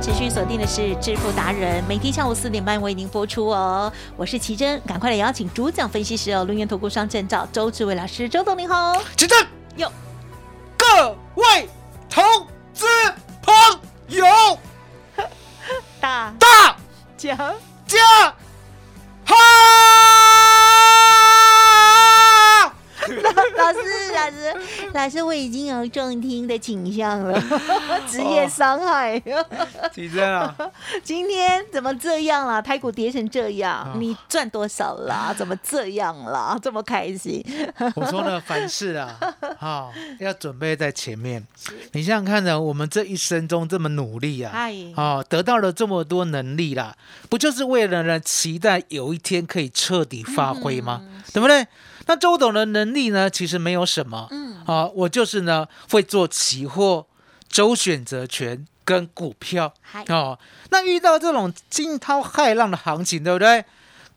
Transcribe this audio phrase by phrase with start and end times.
[0.00, 3.92] 持续锁定的是致富达人，每天下午四点半为您播出哦。
[4.16, 8.94] 我是奇珍，赶快来邀请主讲分析师哦，轮源投顾商证照周志伟老师，周董您好。
[9.14, 9.92] 奇珍，哟，
[10.78, 11.68] 各位
[12.08, 12.22] 投
[12.72, 12.86] 资
[13.42, 13.54] 朋
[14.08, 14.24] 友，
[16.00, 16.34] 大。
[16.38, 16.76] 大。
[17.18, 17.36] 家
[17.86, 17.98] 家
[19.24, 19.34] 好！
[23.10, 23.78] 老师，
[24.14, 24.54] 老师，
[24.94, 27.42] 老师，我已经有重听的倾向了，
[28.06, 29.20] 职业伤害。
[29.92, 30.54] 几针啊，
[31.02, 32.60] 今天怎么这样啦？
[32.62, 35.34] 台股跌成这样，哦你赚多少啦？
[35.36, 36.58] 怎么这样啦？
[36.62, 37.44] 这么开心？
[37.96, 39.18] 我说呢，凡事啊，
[39.58, 41.44] 哈、要准备在前面。
[41.92, 46.94] 你想想看呢，我们这一生中这么努力啊，嗨，哦，得到了这么多能力啦，
[47.28, 51.02] 不就是为了呢，期待有一天可以彻底发挥吗？
[51.32, 51.66] 对不对？
[52.10, 57.06] 那周董的能力呢，其实没有什么，嗯，啊，我就是呢会做期货、
[57.48, 59.72] 周选择权跟股票，
[60.08, 60.36] 哦。
[60.70, 63.64] 那遇到这种惊涛骇浪的行情，对不对？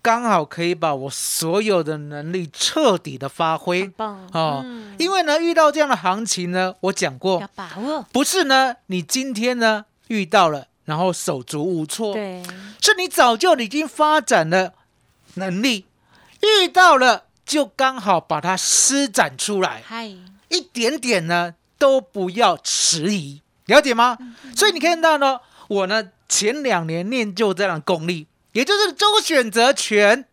[0.01, 3.91] 刚好可以把我所有的能力彻底的发挥。
[3.99, 4.63] 哦。
[4.65, 4.95] 嗯。
[4.97, 12.41] 因为呢，遇到这样的行情呢，我讲过要，把握，不是呢，你今天呢遇到了，然后手足无措，对，
[12.81, 14.73] 是你早就已经发展了
[15.35, 15.85] 能力，
[16.41, 20.07] 遇到了就刚好把它施展出来，嗨，
[20.49, 24.17] 一点点呢都不要迟疑，了解吗？
[24.55, 30.25] 所以你看到呢，我呢前两年练就这样的功力，也就是周选择权，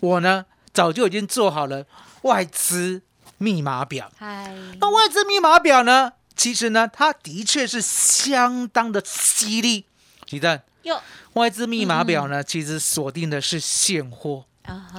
[0.00, 1.86] 我呢早就已经做好了
[2.22, 3.02] 外资
[3.38, 4.10] 密码表。
[4.18, 9.84] 嗨，那外资密码表呢，其实呢它的确是相当的犀利。
[10.26, 11.00] 鸡蛋，哟，
[11.34, 14.44] 外资密码表呢，其实锁定的是现货。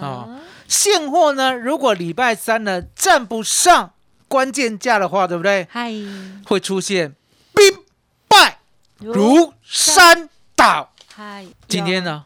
[0.01, 3.93] 哦，现货呢，如果礼拜三呢站不上
[4.27, 5.67] 关键价的话，对不对？
[5.71, 5.91] 嗨，
[6.45, 7.15] 会出现
[7.53, 7.83] 兵
[8.27, 8.59] 败
[8.97, 10.93] 如山倒。
[11.13, 12.25] 嗨，今天呢，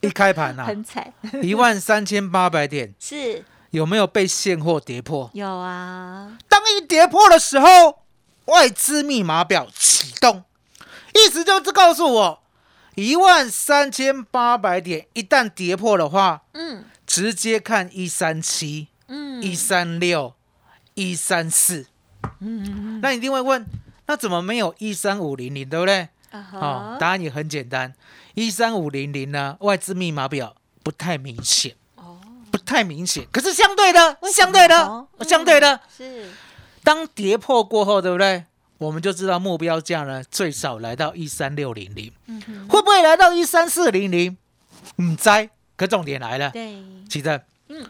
[0.00, 1.12] 一开盘有啊，很惨，
[1.42, 3.44] 一万三千八百点，是。
[3.70, 5.30] 有没有被现货跌破？
[5.32, 8.02] 有啊，当一跌破的时候，
[8.46, 10.42] 外资密码表启动，
[11.14, 12.42] 意思就是告诉我，
[12.96, 20.32] 一万三千八百点一旦跌破的话，嗯直接看一三七、嗯，一三六、
[20.94, 21.86] 一三四。
[22.38, 23.66] 嗯，那你一定会问，
[24.06, 26.08] 那怎么没有一三五零零，对不对？
[26.30, 27.92] 啊哦哈，，答案也很简单，
[28.34, 30.54] 一三五零零呢，外资密码表
[30.84, 32.20] 不太明显，哦，
[32.52, 33.26] 不太明显。
[33.32, 36.30] 可是相对的，相对的么，相对的，是。
[36.84, 38.44] 当跌破过后，对不对？
[38.78, 44.38] 我们就知道目标价呢，最少来到一三六零零，嗯哼，会不会来到一三四零零？
[45.02, 45.50] 唔知，
[45.80, 46.74] 可重点来了，对，
[47.08, 47.86] 其实，嗯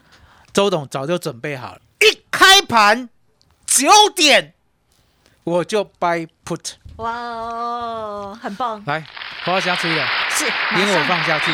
[0.52, 3.08] 周董早就准备好了，一开盘
[3.66, 4.54] 九点
[5.42, 9.04] 我就 buy put 哇哦，很棒，来，
[9.44, 10.44] 我要下去了，是
[10.76, 11.50] 连我放下去，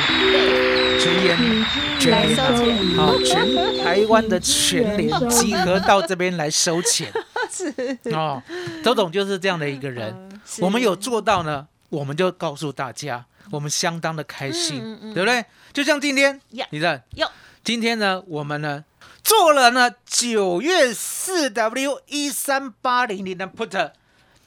[1.01, 1.65] 全员
[1.99, 7.10] 全来联收钱，好，全台湾的全联 集合到这边来收钱。
[7.51, 7.72] 是。
[8.13, 8.43] 哦。
[8.84, 15.15] 周董就是这样的一个人，我们有做到呢，我们就告诉大家，我们相当的开心，嗯嗯嗯。
[15.15, 15.45] 对不对？
[15.72, 16.41] 就像今天，
[16.71, 17.31] 你看，哟，
[17.63, 18.84] 今天呢，我们呢
[19.22, 23.91] 做了呢九月四 W 一三八零零的 put，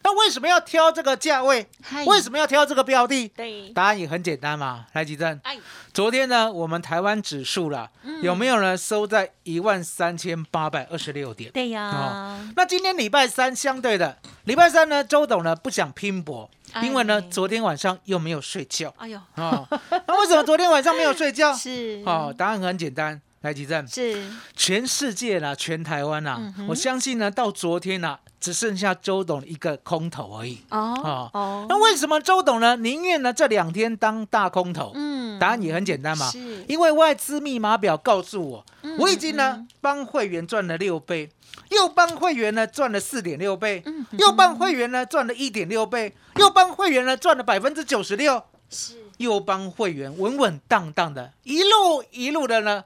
[0.02, 1.68] 那为什么要挑这个价位？
[1.84, 3.28] 嗨为什么要挑这个标的？
[3.30, 5.40] 对，答案也很简单嘛，来吉正。
[5.44, 5.58] 哎，
[5.94, 8.78] 昨天呢，我们台湾指数啦，嗯有没有呢？
[8.78, 11.52] 收在一万三千八百二十六点。
[11.52, 16.50] 对呀哦，那今天礼拜三相对的，礼拜三呢，周董呢不想拼搏，
[16.82, 19.68] 因为呢哎昨天晚上又没有睡觉哎呦，哦。
[20.08, 21.52] 那为什么昨天晚上没有睡觉？
[21.56, 24.24] 是哦，答案很简单，来吉正，是
[24.56, 30.60] 全世界啦，全台湾啦，嗯我相信呢，到昨天呢、只剩下周董一个空头而已。
[30.70, 34.92] 哦哦哦，那为什么周董呢宁愿呢这两天当大空头？
[34.96, 35.38] 嗯。
[35.40, 36.66] 答案也很简单嘛，是。
[36.68, 41.30] 因为外资密码表告诉我，嗯我已经呢帮会员赚了六倍，
[41.70, 48.96] 又帮会员呢赚了四点六倍，嗯又帮会员呢赚了一点六倍，又帮会员呢赚了百分之九十六，是。
[49.18, 52.86] 又帮会员稳稳当当的一路一路的呢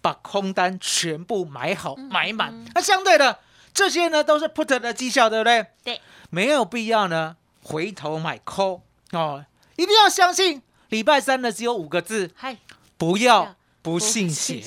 [0.00, 2.64] 把空单全部买好嗯买满。
[2.74, 3.38] 那相对的
[3.74, 5.66] 这些呢都是 put 的绩效，对不对？
[5.84, 8.80] 对，没有必要呢回头买 call
[9.12, 9.44] 哦，
[9.76, 12.56] 一定要相信礼拜三呢只有五个字，嗨，
[12.98, 14.62] 不要不信邪。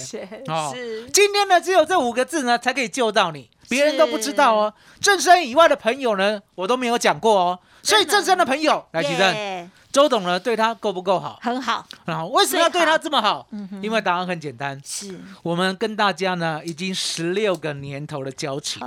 [0.47, 0.73] 哦
[1.13, 4.73] 今天呢只有这五个字呢才可以救到你，别人都不知道哦。
[4.99, 7.59] 正身以外的朋友呢，我都没有讲过哦。
[7.83, 11.39] 所以正身的朋友来举证，耶周董呢对他够不够好？
[11.41, 13.47] 很好，然后为什么要对他这么好？
[13.51, 13.81] 嗯哼？
[13.81, 15.17] 因为答案很简单，是。
[15.41, 18.85] 我们跟大家呢已经十六个年头的交情，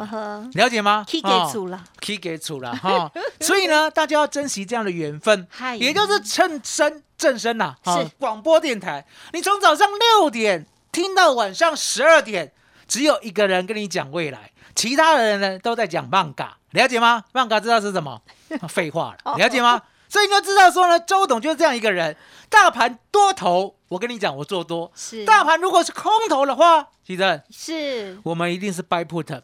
[0.53, 3.11] 了解吗？，K 给哦出了，key 给出了哈，
[3.41, 5.77] 所以呢，大家要珍惜这样的缘分，嗨。
[5.77, 8.11] 也就是趁身正身呐、哈是。
[8.19, 12.53] 广播电台，你从早上六点听到晚上十二点，
[12.87, 17.25] 只有一个人跟你讲未来，其他的人呢都在讲漫嘎，了解吗？
[17.33, 18.21] 漫嘎知道是什么？
[18.69, 19.81] 废话了，了解吗？
[20.09, 22.17] 所以你就知道说呢，周董就是这样一个人，
[22.49, 29.43] 大盘多头，我跟你讲，我做多；是大盘如果是空头的话，奇正，是我们一定是 buy put。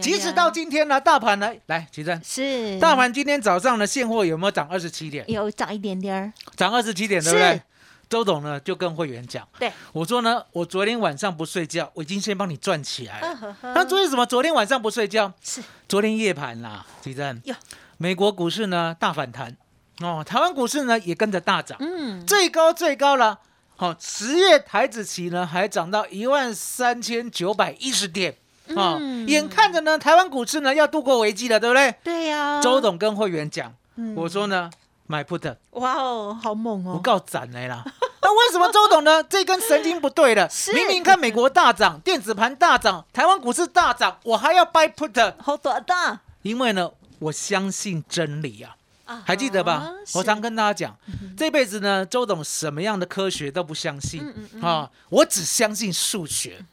[0.00, 5.28] 即使到今天呢，大盘呢，来，奇正，是大盘今天早上的现货有没有涨二十七点？
[5.30, 7.62] 有涨一点点儿，涨二十七点，对不对？
[8.06, 13.34] 周董呢就跟会员讲，对，我说呢，我昨天晚上不睡觉，我已经先帮你赚起来了。
[13.34, 14.24] 呵呵那昨天什么？
[14.26, 15.32] 昨天晚上不睡觉？
[15.42, 17.54] 是昨天夜盘啦，奇正哟，
[17.96, 19.56] 美国股市呢大反弹，
[20.00, 23.38] 哦，台湾股市呢也跟着大涨，嗯，最高最高了。
[23.76, 28.36] 好、十月台子期呢还涨到一万三千九百一十点，
[28.68, 31.94] 哦，嗯眼看着呢台湾股市呢要度过危机了，对不对？
[32.02, 34.70] 对呀，周董跟会员讲，嗯我说呢
[35.06, 35.56] 买 put。
[35.72, 37.84] 哇哦，好猛哦，不告斩来啦！
[38.22, 39.22] 那为什么周董呢？
[39.24, 40.72] 这根神经不对了 是。
[40.72, 48.76] 明明看美国大涨，电子盘大涨，台湾股市大涨，我还要 buy put，好短的，因为呢，我相信真理啊。
[49.04, 49.92] 啊还记得吧？
[50.14, 50.98] 我常跟大家讲，
[51.36, 54.22] 这辈子呢，周董什么样的科学都不相信
[54.60, 56.64] 啊，我只相信数学。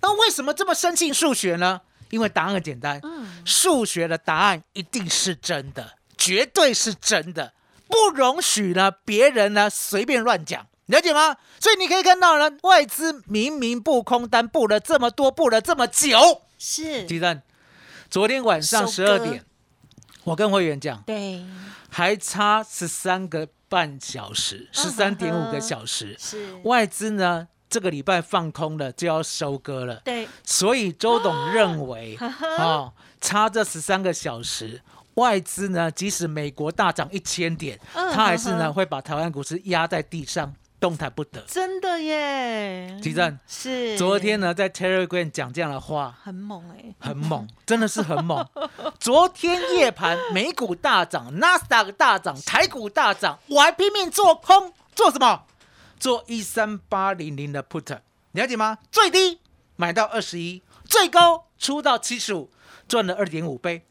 [0.00, 1.80] 那为什么这么深信数学呢？
[2.10, 3.00] 因为答案很简单，
[3.44, 7.52] 数学的答案一定是真的，绝对是真的，
[7.88, 10.66] 不容许呢别人呢随便乱讲。
[10.86, 11.36] 了解吗？
[11.58, 16.42] 所以你可以看到呢，外资明明布空单布了这么多，布了这么久。
[16.58, 17.42] 是，鸡蛋，
[18.08, 19.44] 昨天晚上十二点，
[20.22, 21.44] 我跟会员讲，对，
[21.96, 26.14] 还差十三个半小时，十三点五个小时。
[26.18, 29.94] 是，外资呢，这个礼拜放空了，就要收割了。
[30.04, 32.18] 对，所以周董认为，
[32.58, 34.82] 哦，差这十三个小时，
[35.14, 40.54] 外资呢，即使美国大涨一千点，嗯他还是呢会把台湾股市压在地上，
[40.86, 41.40] 动弹不得。
[41.48, 48.46] 真的耶，吉正是，昨天呢，在 Telegram 讲这样的话，很猛哎，很猛，真的是很猛。
[49.00, 55.42] 昨天夜盘美股大涨，纳斯达克大涨，台股大涨，我还拼命做空，做什么？
[55.98, 57.98] 做一三八零零的 put，
[58.30, 58.78] 了解吗？
[58.92, 59.40] 最低
[59.74, 62.48] 买到二十一，最高出到七十五，
[62.86, 63.84] 赚了二点五倍，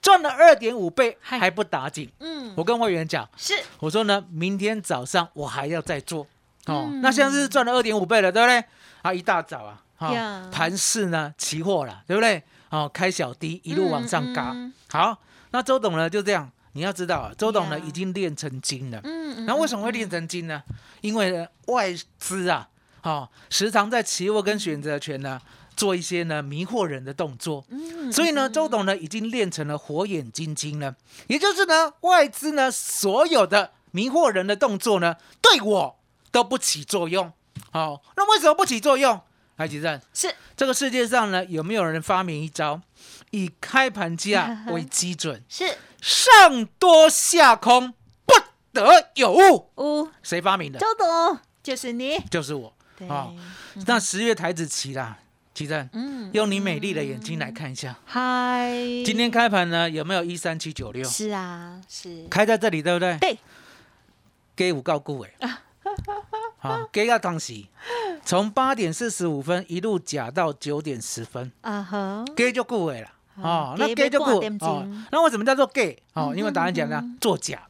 [0.00, 2.12] 赚了二点五倍嗨还不打紧。
[2.20, 6.28] 嗯，我跟会员讲，是我说呢，明天早上我还要再做
[6.66, 6.86] 哦。
[6.88, 8.64] 嗯那现在是赚了二点五倍了，对不对？
[9.02, 12.42] 啊，一大早啊，哈、呀盘市呢，期货了，对不对？
[12.70, 14.54] 哦，开小低，一路往上嘎。
[14.88, 15.16] 好，
[15.52, 19.00] 那周董呢就这样，你要知道啊，周董呢呀已经练成精了。
[19.04, 20.62] 嗯嗯，那为什么会练成精呢？
[21.00, 22.68] 因为呢外资啊，
[23.02, 25.40] 哦，时常在期货跟选择权呢
[25.76, 27.64] 做一些呢迷惑人的动作。
[27.68, 30.94] 嗯所以呢，周董呢已经练成了火眼金睛了，
[31.28, 35.96] 也就是呢，外资呢所有的迷惑人的动作呢，对我
[36.36, 37.32] 都不起作用。
[37.72, 39.18] 好、那为什么不起作用？
[39.56, 40.34] 来，吉正，是。
[40.54, 42.78] 这个世界上呢，有没有人发明一招？
[43.30, 45.78] 以开盘价 为基准，是。
[46.02, 47.94] 上多下空，
[48.26, 48.34] 不
[48.74, 49.70] 得有误？
[49.76, 50.78] 五谁发明的？
[50.78, 51.38] 周董。
[51.62, 52.70] 就是你，就是我。
[52.98, 53.34] 对，哦
[53.86, 55.18] 那十月台子期啦，
[55.54, 58.70] 吉正，嗯，用你美丽的眼睛来看一下，嗨，
[59.06, 61.02] 今天开盘呢有没有一三七九六？
[61.08, 63.16] 是啊，是，开在这里，对不对？
[63.20, 63.38] 对，
[64.54, 65.30] 给五告顾哎，
[66.58, 67.64] 好，给要当时
[68.24, 73.08] 从八点四十五分一路假到九点十分，啊哈，给就顾哎了。
[73.42, 75.06] 哦，给那给就顾要挂点哦。
[75.12, 75.92] 那为什么叫做给？
[76.14, 77.62] 哦，嗯因为答案讲呢，作假。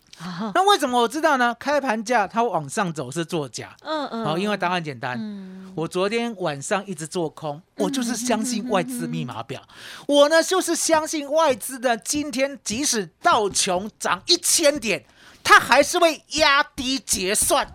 [0.55, 1.55] 那为什么我知道呢？
[1.59, 3.77] 开盘价它往上走是作假。
[3.83, 5.15] 嗯嗯好，因为答案简单。
[5.21, 9.61] 嗯，我昨天晚上一直做空，我就是相信外资密码表。
[10.07, 15.05] 我呢就是相信外资的，今天即使道琼涨一千点，
[15.49, 17.73] 它还是会压低结算，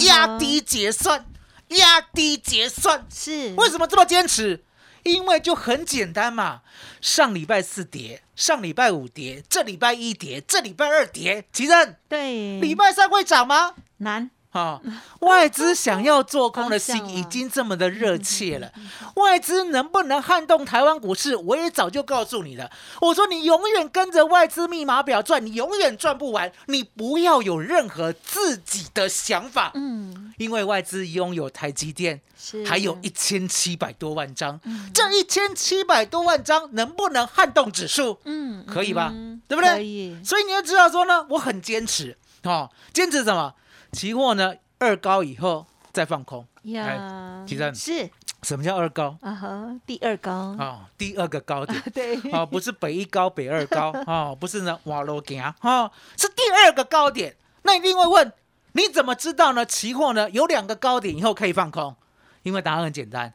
[0.00, 1.24] 压低结算，
[1.68, 3.06] 压低结算。
[3.14, 4.64] 是为什么这么坚持？
[5.04, 6.62] 因为就很简单嘛，
[7.00, 13.74] 上礼拜四跌，上礼拜五跌，这礼拜一跌，这礼拜二跌，奇正，对礼拜三会涨吗？
[13.98, 14.80] 难啊、
[15.20, 18.70] 外资想要做空的心已经这么的热切了，
[19.16, 21.34] 外资能不能撼动台湾股市？
[21.36, 22.70] 我也早就告诉你了。
[23.00, 26.52] 我说你永远跟着外资密码表转，你永远赚不完。
[26.66, 34.60] 你不要有任何自己的想法，嗯因为外资拥有台积电，是还有一千七百多万张，
[34.92, 38.18] 这一千七百多万张能不能撼动指数？
[38.24, 43.54] 嗯可以吧嗯对不对所以你要知道说呢，我很坚持哦，坚持什么？
[43.92, 46.46] 期货呢二高以后再放空。
[46.64, 48.10] 呀，其实是
[48.42, 49.16] 什么叫二高？
[49.20, 51.80] 啊哈，第二高哦，第二个高点。
[51.92, 57.36] 对哦，不是北一高、北二高， 哦，不是呢，瓦罗行，哦，是第二个高点。
[57.62, 58.32] 那一定会问，
[58.72, 59.64] 你怎么知道呢？
[59.66, 61.94] 期货呢有两个高点以后可以放空，
[62.42, 63.34] 因为答案很简单，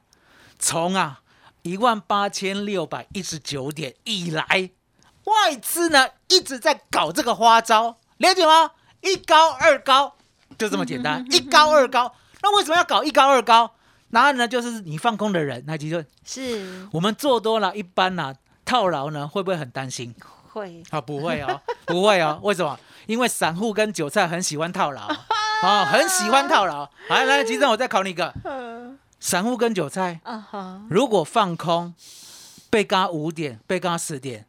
[0.58, 1.22] 从啊
[1.62, 4.72] 一万八千六百一十九点以来，
[5.26, 8.72] 外资呢一直在搞这个花招，了解吗？
[9.02, 10.17] 一高二高，
[10.58, 12.14] 就这么简单，一高二高。
[12.42, 13.72] 那为什么要搞一高二高？
[14.10, 20.14] 然后呢就是你放空的人，那其实是我们做多了，一般呢、套牢呢，会不会很担心？
[20.54, 22.40] 会啊，不会哦，不会哦。
[22.44, 22.80] 为什么？
[23.06, 25.08] 因为散户跟韭菜很喜欢套牢
[25.62, 26.90] 啊， 很喜欢套牢。
[27.10, 28.34] 来来，吉正，我再考你一个，
[29.20, 30.20] 散户跟韭菜
[30.90, 31.94] 如果放空，
[32.70, 34.46] 被嘎五点，被嘎十点，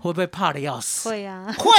[0.00, 1.08] 会不会怕的要死？
[1.08, 1.70] 会啊，会。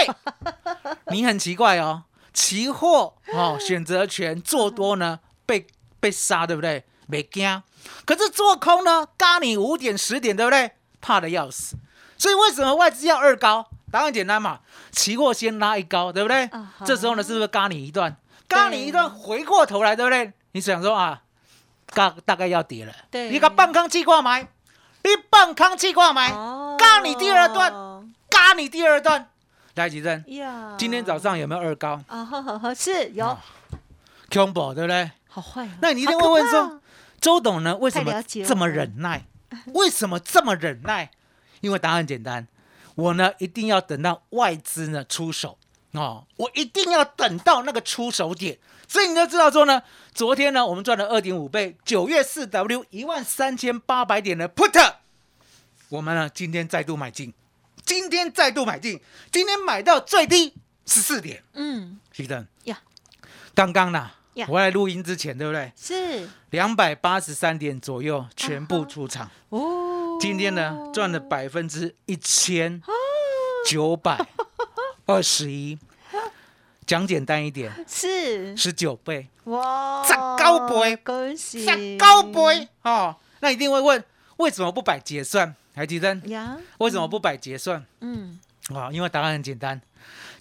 [1.12, 2.04] 你很奇怪哦，
[2.36, 5.66] 期货哦，选择权做多呢，被
[6.00, 6.84] 被杀，对不对？
[7.08, 7.64] 没惊。
[8.06, 10.72] 可是做空呢，嘎你五点十点，对不对？
[11.00, 11.78] 怕的要死。
[12.18, 13.68] 所以为什么外资要二高？
[13.92, 14.60] 答案简单嘛，
[14.92, 16.50] 期货先拉一高，对不对？
[16.86, 18.18] 这时候呢，是不是嘎你一段？
[18.48, 20.34] 嘎你一段，回过头来，对不对？
[20.52, 21.22] 你想说啊，
[21.94, 24.42] 嘎大概要跌了，对你个半康气挂买，
[25.04, 27.72] 你半康气挂买，哦嘎你第二段
[28.30, 29.30] 嘎你第二段。
[29.76, 32.02] 来，吉正，呀，今天早上有没有二高？
[32.08, 33.38] 啊是有
[34.30, 35.12] ，combo 对不对？
[35.28, 36.80] 好坏哦，那你一定会问说，
[37.20, 39.26] 周董呢，为什么这么忍耐？
[39.74, 41.12] 为什么这么忍耐？
[41.60, 42.48] 因为答案简单，
[42.96, 45.58] 我呢一定要等到外资呢出手。
[45.92, 48.58] 哦，我一定要等到那个出手点。
[48.88, 49.82] 所以你就知道说呢，
[50.14, 54.94] 昨天呢我们赚了二点五倍，九月四 W 一万三千八百点的 put，
[55.90, 57.34] 我们呢今天再度买进，
[57.86, 59.00] 今天再度买进，
[59.32, 60.54] 今天买到最低
[60.86, 62.00] 十四点，嗯。
[62.12, 62.82] 徐正呀，
[63.54, 64.48] 刚刚呢呀。
[64.50, 65.72] 我来录音之前对不对？
[65.78, 66.28] 是。
[66.50, 69.30] 两百八十三点左右全部出场。
[69.50, 72.82] 哦，今天呢赚了百分之一千
[73.68, 74.18] 九百
[75.06, 75.78] 二十一，
[76.88, 78.56] 讲简单一点，是。
[78.58, 80.96] 十九倍，哇，十高倍。
[80.98, 83.16] 恭喜，十高倍哦。
[83.42, 84.04] 那一定会问，
[84.38, 85.54] 为什么不摆结算？
[85.76, 87.86] 还记得呀，为什么不摆结算？
[88.00, 88.40] 嗯。
[88.74, 89.80] 啊、因为答案很简单，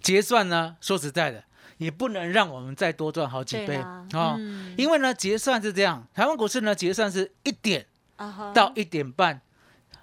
[0.00, 1.44] 结算呢，说实在的，
[1.76, 4.36] 也不能让我们再多赚好几倍对啦哦。
[4.38, 4.74] 嗯。
[4.78, 7.84] 因为呢，结算是这样，台湾股市呢，结算是一点
[8.54, 9.42] 到一点半，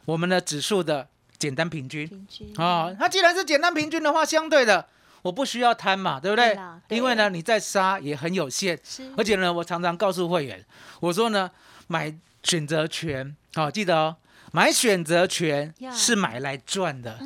[0.05, 1.07] 我们的指数的
[1.39, 2.07] 简单平均。
[2.07, 2.53] 平均。
[2.57, 2.93] 啊。
[3.00, 4.88] 它既然是简单平均的话，相对的
[5.23, 6.55] 我不需要贪嘛，对不对？
[6.89, 8.79] 因为呢，你再杀也很有限，
[9.17, 10.63] 而且呢，我常常告诉会员，
[11.00, 11.50] 我说呢，
[11.88, 14.15] 买选择权，好、记得哦，
[14.51, 17.20] 买选择权是买来赚的，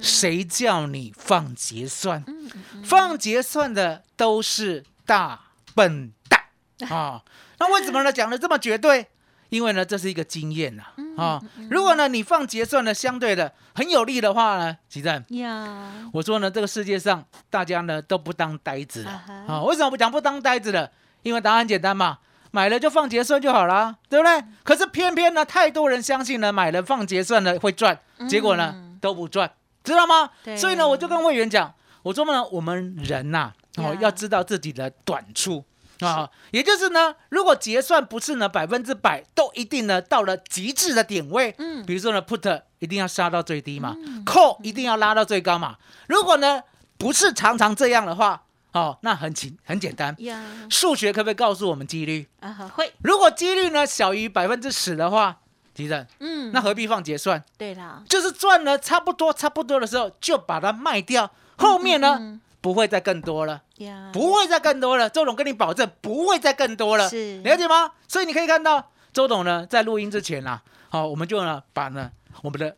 [0.00, 2.24] 谁叫你放结算？
[2.84, 5.40] 放结算的都是大
[5.74, 6.40] 笨蛋
[6.90, 7.22] 啊！
[7.58, 8.12] 那为什么呢？
[8.12, 9.06] 讲的这么绝对？
[9.50, 11.40] 因为呢，这是一个经验呐嗯啊。
[11.70, 15.22] 如果呢，你放结算的相对的很有利的话呢，吉正，
[16.12, 19.10] 我说呢，这个世界上大家呢都不当呆子了
[19.46, 19.62] 啊。
[19.62, 20.90] 为什么不讲不当呆子了？
[21.22, 22.18] 因为答案很简单嘛，
[22.52, 24.44] 买了就放结算就好了，对不对？
[24.62, 29.50] 可是偏偏呢，太多人相信呢，买了放结算的会赚，结果呢嗯都不赚，
[29.82, 30.30] 知道吗？
[30.56, 35.64] 所以呢，我就跟会员讲，我说呢，我们人呐、哦呀，要知道自己的短处
[36.00, 45.76] 啊，也就是呢，如果结算不是呢百分之百都一定呢到了极致的点位，嗯比如说呢 put 一定要杀到最低嘛，call 一定要拉到最高嘛。
[46.06, 46.60] 如果呢
[46.98, 48.42] 不是常常这样的话，
[48.72, 50.42] 哦，那很简很简单，呀。
[50.70, 52.26] 数学可不可以告诉我们几率？
[52.40, 52.92] 啊哈会。
[53.02, 55.38] 如果几率呢小于百分之十的话，
[55.74, 56.50] 其实嗯。
[56.52, 57.42] 那何必放结算？
[57.58, 65.10] 对啦，就是赚了差不多差不多的时候就把它卖掉，后面呢、嗯不会再更多了，呀，不会再更多了。
[65.10, 67.42] 周董跟你保证，不会再更多了，是。
[67.42, 67.90] 了解吗？
[68.06, 72.12] 所以你可以看到，周董呢在录音之前啊，好，我们就呢把呢
[72.42, 72.76] 我们的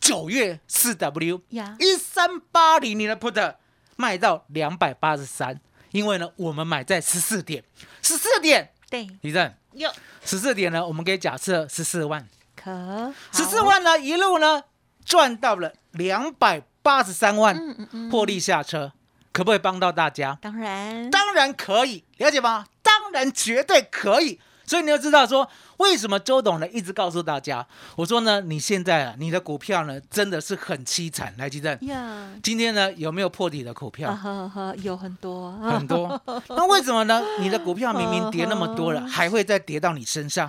[0.00, 3.54] 九月四 W 呀，一三八零年的 put
[3.96, 7.62] 卖到两百八十三，因为呢我们买在十四点，
[8.02, 9.90] 十四点，对，李正，有
[10.24, 14.62] 十四点呢，我们可以假设十四万，可十四，万呢一路呢
[15.04, 18.92] 赚到了两百八十三万，嗯嗯嗯，获利下车，
[19.32, 20.38] 可不可以帮到大家？
[20.40, 22.66] 当然，当然可以，了解吗？
[22.82, 24.40] 当然绝对可以。
[24.64, 25.48] 所以你要知道说，
[25.82, 31.34] 为什么周董呢一直告诉大家，我说呢，你现在啊，你的股票呢真的是很凄惨。
[31.36, 34.74] 来，基正，呀，今天呢有没有破底的股啊票？
[34.82, 36.22] 有很多，很多。
[36.50, 37.20] 那为什么呢？
[37.40, 40.48] 你的股票明明跌那么多了，还会再跌到你身上？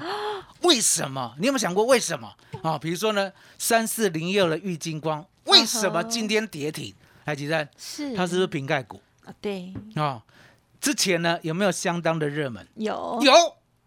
[0.61, 1.33] 为什么？
[1.39, 2.31] 你有没有想过为什么？
[2.61, 6.93] 啊，比如说呢，三四零六的玉金光，为什么今天跌停？
[7.25, 9.33] 来，吉正，是它是不是瓶盖股啊？
[9.41, 10.21] 对，啊？
[10.79, 12.67] 之前呢有没有相当的热门？
[12.75, 13.33] 有，有，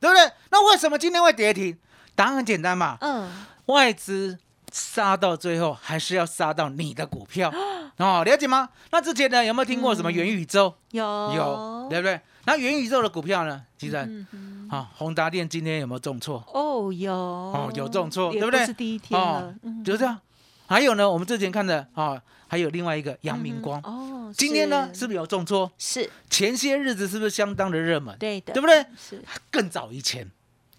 [0.01, 0.31] 对不对？
[0.51, 1.77] 那为什么今天会跌停？
[2.15, 3.31] 答案很简单嘛，嗯，
[3.67, 4.39] 外资
[4.73, 7.53] 杀到最后还是要杀到你的股票
[7.99, 8.69] 哦，了解吗？
[8.91, 10.75] 那之前呢有没有听过什么元宇宙？
[10.93, 11.03] 有，
[11.35, 12.21] 有，对不对？
[12.45, 13.63] 那元宇宙的股票呢？
[13.77, 13.97] 其实
[14.33, 16.43] 嗯，啊，宏达电今天有没有重挫？
[16.55, 18.65] 哦，有，哦，有重挫，也对不对？
[18.65, 20.19] 是第一天了，嗯就是这样。
[20.67, 25.01] 还有呢，我们之前看的啊，还有另外一个阳明光，哦，今天呢是。
[25.01, 25.71] 是不是有重挫？
[25.79, 26.09] 是。
[26.29, 28.17] 前些日子是不是相当的热门？
[28.19, 28.85] 对的，对不对？
[28.97, 29.23] 是。
[29.51, 30.29] 更早以前，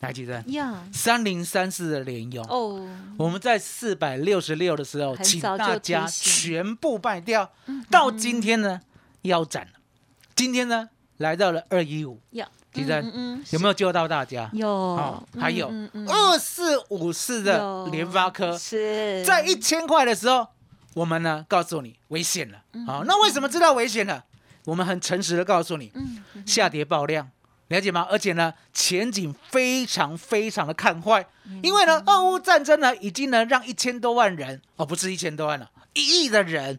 [0.02, 0.42] 来记得？
[0.48, 7.52] 呀，三零三四的联用，哦，我们在四百六十六的时候，请大家全部卖掉，
[7.90, 8.82] 到今天呢
[9.22, 9.80] 腰斩了，
[10.36, 12.20] 今天呢来到了二一五，
[12.82, 14.50] 要，提振嗯嗯，有没有救到大家？
[14.54, 14.68] 有。
[14.70, 15.72] 哦，还有
[16.08, 17.88] 二四五四的有。
[17.88, 19.24] 联发科，是。
[19.26, 20.48] 在一千块的时候，
[20.94, 22.60] 我们呢告诉你危险了。
[22.74, 24.24] 嗯好，那为什么知道危险了？
[24.66, 27.30] 我们很诚实的告诉你，嗯下跌爆量，
[27.70, 28.06] 了解吗？
[28.10, 31.60] 而且呢，前景非常非常的看坏，嗯。
[31.64, 36.78] 因为呢，俄乌战争呢，已经呢让一千多万人，哦，不是一千多万了，一亿的人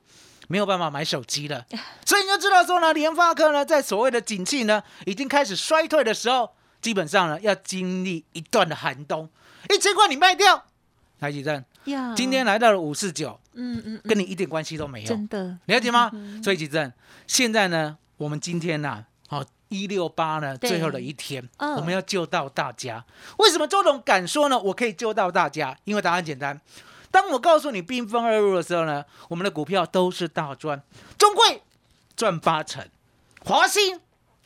[0.48, 1.64] 没有办法买手机了，
[2.04, 9.28] 所以你就知道说呢，联发科呢，在所谓的景气呢已经开始衰退的时候，基本上呢要经历一段的寒冬，
[9.68, 10.64] 一千块你卖掉，
[11.20, 15.06] 台积电呀，今天来到了五四九，嗯嗯，跟你一点关系都没有。
[15.06, 16.10] 真的了解吗？
[16.14, 16.90] 嗯所以吉正，
[17.26, 23.04] 现在呢，我们今天呐、好一六八呢，最后的一天，嗯我们要救到大家。
[23.36, 24.58] 为什么周董敢说呢？
[24.58, 26.58] 我可以救到大家，因为答案简单。
[27.10, 30.82] 当我告诉你兵分二路的时候呢，我们的股票都是大赚，
[31.16, 31.62] 中贵
[32.16, 32.86] 赚八成，
[33.44, 34.00] 华兴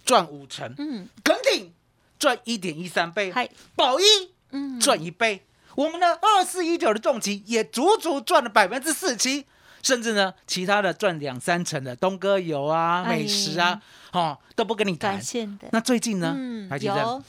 [0.04, 1.72] 赚五成，嗯，耿鼎
[2.18, 4.04] 赚一点一三倍，嗨，宝一
[4.50, 5.44] 嗯，赚一倍。
[5.74, 9.46] 我们的二四一九的重疾也足足赚了百分之四七，
[9.82, 13.16] 甚至呢，其他的赚两三成的东哥油啊、哎。
[13.16, 13.80] 美食啊，
[14.12, 15.20] 哦，都不跟你谈。
[15.70, 16.34] 那最近呢？
[16.36, 17.22] 嗯还记得有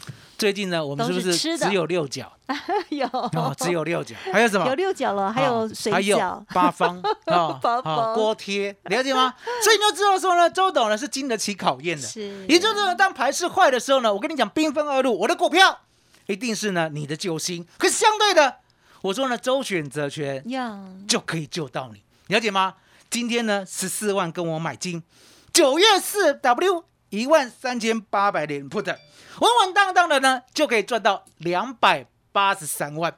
[0.44, 2.30] 最近呢，我们是不是只有六角？
[2.92, 4.68] 有哦，只有六角，还有什么？
[4.68, 9.34] 有六角了，还有哦水饺，八方啊 八方锅贴，了解吗？
[9.64, 12.06] 所以你就知道说呢，周董呢是经得起考验的。
[12.06, 15.80] 是，也就是呢，当盘势坏的时候呢，我跟你讲，兵分二路，我的股票
[16.26, 17.66] 一定是呢你的救星。
[17.78, 18.58] 可是相对的，
[19.04, 20.78] 我说呢，周选择权呀，
[21.08, 22.74] 就可以救到你，了解吗？
[23.10, 25.04] 今天呢，十四万跟我买金，
[25.54, 33.16] 九月四 W 一万三千八百点 put，稳稳当当的呢，就可以赚到两百八十三万，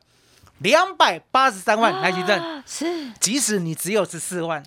[0.57, 2.61] 两百八十三万，来举证。
[2.65, 4.61] 是，即使你只有十四万，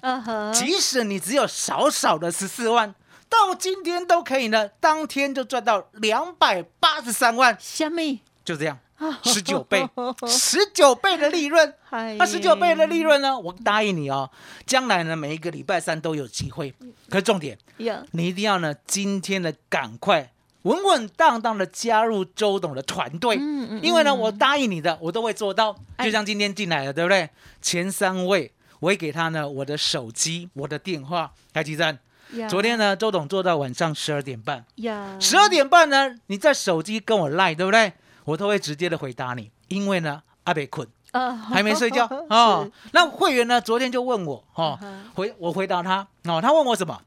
[0.54, 2.94] 即使你只有少少的十四万，
[3.28, 8.78] 到今天都可以呢，当天就赚到两百八十三万，虾米，就这样，
[9.22, 9.88] 十九倍，
[10.26, 11.74] 十九倍的利润。
[12.18, 13.38] 那十九倍的利润呢？
[13.38, 14.30] 我答应你哦，
[14.66, 16.74] 将来呢每一个礼拜三都有机会。
[17.08, 20.32] 可是重点，呀，你一定要呢今天的赶快
[20.62, 25.76] 稳稳当当的加入周董的团队，嗯嗯因为呢嗯我答应你的，我都会做到。
[25.96, 27.30] 哎就像今天进来了，对不对？
[27.62, 31.98] 前三位我会给他呢我的手机、我的电话，台积站。
[32.32, 37.94] 呀昨天呢，周董做到晚上十二点半，呀，十二点半呢，你在手机跟我赖，对不对？
[38.28, 40.86] 我都会直接的回答你，因为呢阿北困。
[41.12, 42.70] 啊，还没睡觉 哦。
[42.92, 43.58] 那会员呢？
[43.58, 47.00] 昨天就问我哦嗯，回我回答他哦，他问我什么？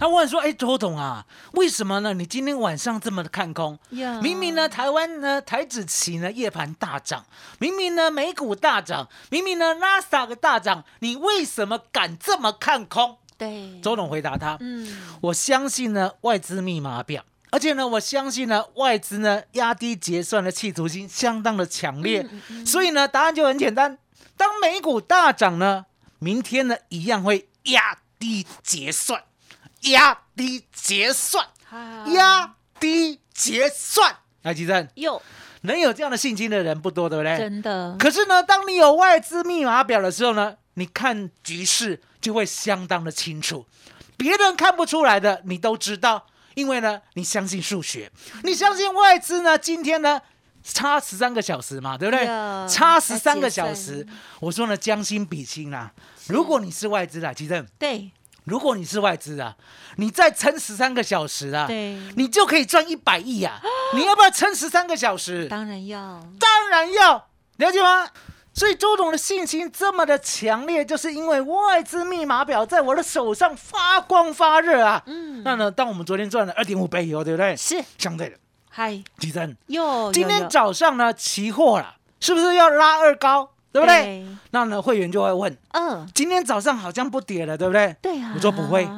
[0.00, 2.12] 他问说：“哎，周董啊，为什么呢？
[2.14, 3.78] 你今天晚上这么的看空？
[3.90, 7.24] 呀，明明呢，台湾呢台指期呢夜盘大涨，
[7.60, 17.22] 明明呢美股大涨，明明呢纳斯达克大涨，你为什么敢这么看空？”对，周董回答他：“嗯，我相信呢外资密码表，
[17.54, 22.28] 而且呢，我相信呢外资呢压低结算的企图心相当的强烈，
[22.66, 23.96] 所以呢答案就很简单，
[24.36, 25.86] 当美股大涨呢，
[26.18, 29.22] 明天呢一样会压低结算，
[29.82, 31.46] 压低结算，
[32.06, 34.16] 压低结算。
[34.42, 35.22] 来，吉正，有
[35.60, 37.38] 能有这样的信心的人不多，对不对？
[37.38, 37.96] 真的。
[38.00, 43.64] 可是呢，当你有外资密码表的时候呢，你看局势就会相当的清楚，
[44.16, 48.10] 别人看不出来的，你都知道，因为呢，你相信数学，
[48.42, 50.20] 你相信外资呢，今天呢
[50.62, 52.26] 差十三个小时嘛，对不对？
[52.68, 54.06] 差十三个小要时，
[54.40, 55.92] 我说呢，将心比心啦。
[56.28, 58.10] 如果你是外资啊，其正，对
[58.44, 59.56] 如果你是外资啊，
[59.96, 63.60] 你再撑十三个小时啊，对，你就可以赚一百亿啊！
[63.94, 65.46] 你要不要撑十三个小时？
[65.48, 65.98] 当然要
[66.38, 68.08] 当然要，了解吗？
[68.54, 75.02] 所以周董的信心这么的强烈，就是因为外资密码表在我的手上发光发热啊。
[75.06, 75.42] 嗯。
[75.44, 77.56] 那呢，当我们昨天赚了二点五倍以后，对不对？
[77.56, 77.82] 是。
[77.98, 78.36] 相对的，
[78.70, 79.02] 嗨。
[79.18, 83.50] 吉珍，哟今天早上呢，期货了，是不是要拉二高？
[83.72, 83.96] 对不对？
[84.02, 84.26] 对。
[84.52, 86.08] 那呢，会员就会问，嗯。
[86.14, 87.96] 今天早上好像不跌了，对不对？
[88.00, 88.88] 对啊，我说不会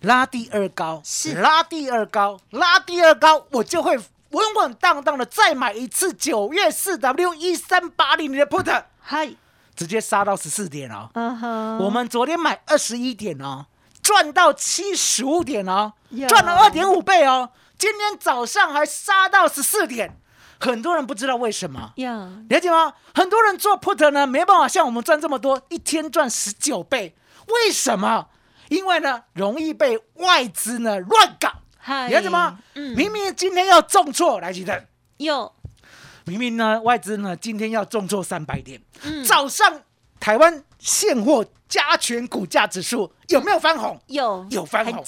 [0.00, 1.34] 拉第二高，是。
[1.34, 3.94] 拉第二高，拉第二高，我就会
[4.30, 9.30] 稳稳当当的再买一次九月四 W 一三八零的 put，嗨
[9.74, 11.10] 直接杀到十四点哦。
[11.14, 13.66] 嗯哼，我们昨天买二十一点哦，
[14.02, 17.50] 赚到七十五点哦呀，赚了二点五倍哦。
[17.76, 20.16] 今天早上还杀到十四点，
[20.60, 21.92] 很多人不知道为什么。
[21.96, 22.92] 要了解吗？
[23.14, 27.16] 很多人做 put 呢，没办法像我们赚这么多，一天赚十九倍。
[27.48, 28.28] 为什么？
[28.68, 31.50] 因为呢，容易被外资呢乱搞。
[31.78, 32.58] 嗨了解吗？
[32.74, 34.86] 嗯明明今天要重挫，来吉登，
[35.16, 35.52] 有
[36.24, 39.80] 明明呢外资呢今天要重挫三百点，嗯早上
[40.20, 44.00] 台湾现货加权股价指数有没有翻红？
[44.06, 45.04] 有有翻红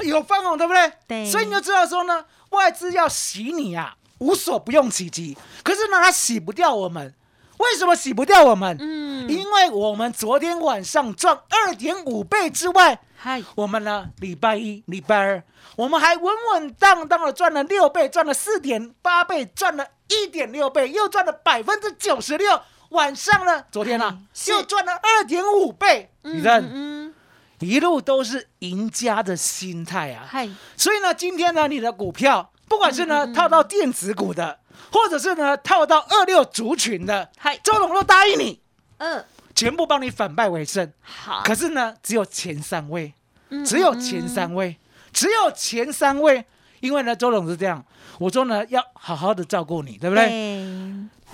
[0.00, 0.92] 有翻红，对不对？
[1.06, 5.36] 对所以你就知道说呢，外资要洗你啊，无所不用其极。
[5.62, 7.14] 可是呢，它洗不掉我们。
[7.58, 8.76] 为什么洗不掉我们？
[8.80, 15.42] 嗯因为我们昨天晚上赚二点五倍之外，嗨我们呢礼拜一、礼拜二，
[15.74, 22.60] 我们还稳稳当当的赚了六倍，赚了四点八倍，赚了一点六倍，又赚了百分之九十六。
[22.90, 24.16] 晚上呢，昨天呢、
[24.46, 26.12] 又赚了二点五倍。
[26.22, 26.62] 你看？
[26.64, 27.12] 嗯
[27.58, 30.26] 一路都是赢家的心态啊。
[30.28, 34.58] 嗨所以呢，今天呢，你的股票不管是嗯呢套到电子股的，
[34.92, 37.30] 或者是呢套到二六族群的，
[37.62, 38.60] 周董都答应你，
[38.98, 39.24] 嗯
[39.54, 40.92] 全部帮你反败为胜。
[41.02, 43.14] 好可是呢，只有前三位，
[43.48, 44.76] 嗯只有前三位，
[45.12, 46.44] 只有前三位。
[46.80, 47.82] 因为呢，周董是这样，
[48.18, 50.28] 我说呢，要好好的照顾你，对不对？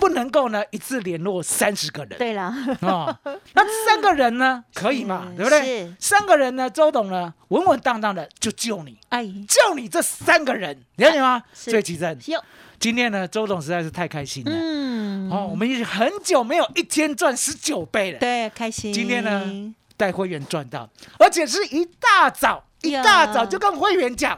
[0.03, 2.17] 对不能够呢一次联络三十个人。
[2.17, 3.17] 对了哦，
[3.53, 5.27] 那三个人呢， 可以嘛？
[5.31, 5.95] 是对不对是？
[5.99, 11.41] 三个人呢，周董呢，稳稳当当的就救你，哎救你这三个人，了解吗？
[11.53, 12.43] 是所以其实有
[12.79, 14.51] 今天呢，周董实在是太开心了。
[14.53, 24.37] 嗯哦，我们已经很久没有一天赚十九倍了，对开心今天呢带会员赚到，而且是一大早，一大早就跟会员讲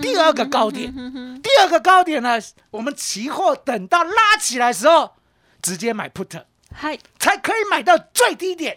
[0.00, 2.38] 第二个高点，嗯第二个高点呢，
[2.70, 5.14] 我们期货等到拉起来的时候，
[5.62, 6.42] 直接买 put。
[6.72, 8.76] 嗨才可以买到最低点。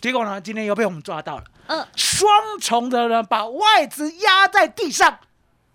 [0.00, 5.18] 结果呢，今天又被我们抓到了，嗯双重的呢把外资压在地上，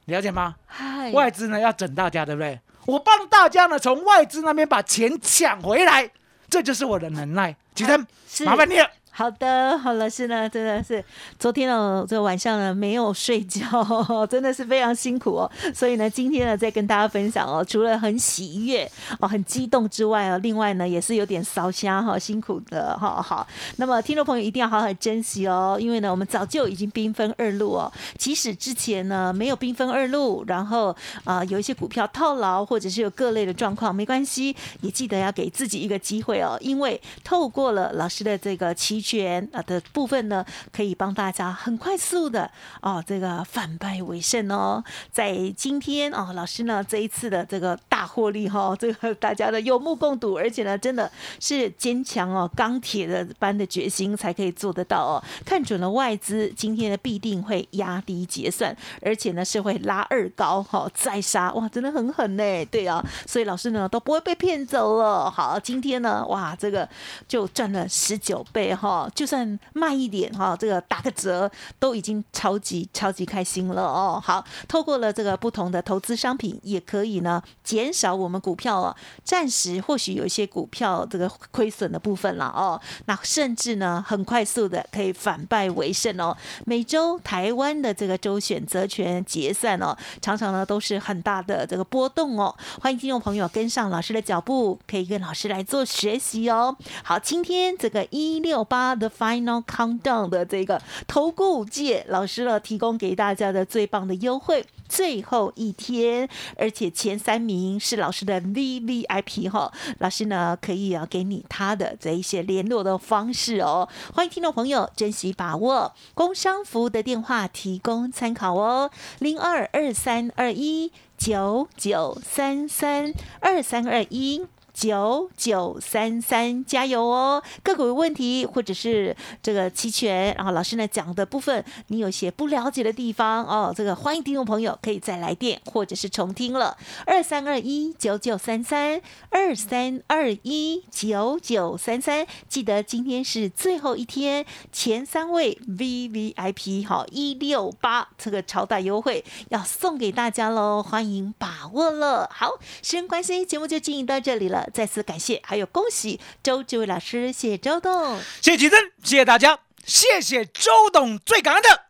[0.05, 0.55] 了解吗？
[0.65, 2.59] 嗨外资呢要整大家，对不对？
[2.85, 6.09] 我帮大家呢从外资那边把钱抢回来，
[6.49, 7.55] 这就是我的能耐。
[7.75, 8.05] 吉生，
[8.45, 8.89] 麻烦你了。
[9.19, 11.03] 好的，好老师呢，真的是
[11.37, 13.61] 昨天呢，这个晚上呢没有睡觉，
[14.27, 15.51] 真的是非常辛苦哦。
[15.75, 23.21] 所以呢，今天呢再跟大家分享哦，除了很喜悦哦、很激动之外哦，另外呢也是有点烧香哈，辛苦的哈。
[23.21, 27.91] 好，那么听众朋友一定要好好珍惜哦，因为呢我们早就已经兵分二路哦。
[28.17, 42.49] 即使之前呢没有兵分二路，然后啊、有一些股票套牢，或者是有各类的状况，没关系，也记得要给自己一个机会哦，因为透过了老师的这个期权啊的部分呢，可以帮大家很快速的
[42.81, 44.83] 哦这个反败为胜哦。
[45.11, 55.23] 在今天哦，老师呢这一次的这个大获利哈、哦，这个大家的有目共睹，而且呢真的是坚强哦钢铁的般的决心才可以做得到哦。
[55.43, 62.43] 看准了外资今天呢必定会压低结算，而且呢是会拉二高哈、哦、再杀哇，真的很狠呢。
[62.65, 65.31] 对啊，所以老师呢都不会被骗走了。
[65.31, 66.87] 好，今天呢哇这个
[67.27, 71.49] 就赚了十九倍哈、就算慢一点哈、这个打个折
[71.79, 74.21] 都已经超级超级开心了哦。
[74.23, 82.79] 好，透过了这个不同的投资商品，也可以呢减少我们股票哦，暂时或许有一些股票这个亏损的部分了哦。
[83.05, 86.35] 那甚至呢很快速的可以反败为胜哦。
[86.65, 92.55] 每周台湾的这个周选择权结算哦，常常呢都是很大的这个波动哦。
[92.81, 96.75] 欢迎听众朋友跟上老师的脚步，可以跟老师来做学习哦。
[97.03, 104.65] 好，今天这个一六八八 The Final Countdown 的这个投顾界老师呢提供给大家的最棒的优惠。
[104.87, 118.89] 最后一天，而且前三名是老师的 V V I P 哈，老师呢可以啊给你他的这一些联络的方式哦，欢迎听众朋友珍惜把握，工商服务的电话提供参考哦，
[119.19, 124.47] 零二二三二一九九三三二三二一。
[124.79, 127.43] 九九三三，加油哦！
[127.61, 129.13] 个股问题或者是
[129.43, 136.77] 这个期权，然后老师呢讲的部分，你有些不了解的地方哦，这个欢迎听众朋友可以再来电或者是重听了。
[137.05, 152.29] 二三二一九九三三，二三二一九九三三，记得今天是最后一天，前三位 V V I P 好一六八这个超大优惠要送给大家喽，欢迎把握了。
[152.31, 154.67] 好，时间关系，节目就进行到这里了。
[154.69, 161.85] 再次感谢，还有恭喜周志伟老师，谢谢周董，谢谢吉珍，谢谢大家，谢谢周董，最感恩的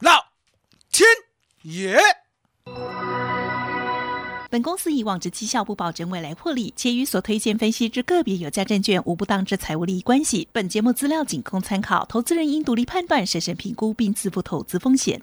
[0.00, 0.26] 老
[0.90, 1.08] 天
[1.62, 2.00] 爷。
[4.50, 10.48] 本公司以往之绩效不保证未来获利，且与所推荐分析之个别有价证券无不当之财务利益关系。
[10.50, 15.22] 本节目资料仅供参考，投资人应独立判断、审慎评估并自负投资风险。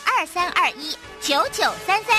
[0.21, 2.15] 二三二一九九三三，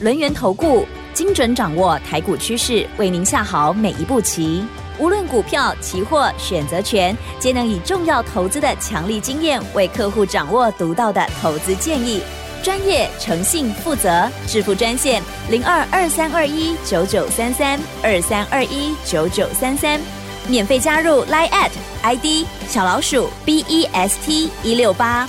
[0.00, 4.64] 轮源投顾精准掌握台股趋势，为您下好每一步棋。
[4.98, 12.22] 无论股票、期货、选择权，皆能以重要投资的强力经验，为客户掌握独到的投资建议。
[12.62, 20.00] 专业、诚信、负责，致富专线零二二三二一九九三三二三二一九九三三，
[20.48, 21.70] 免费加入 Line at
[22.02, 25.28] ID 小老鼠 B E S T 一六八。